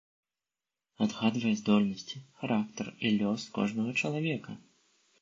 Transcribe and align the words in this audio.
Адгадвае 1.07 1.51
здольнасці, 1.61 2.23
характар 2.41 2.93
і 3.05 3.15
лёс 3.21 3.41
кожнага 3.59 3.91
чалавека! 4.01 4.51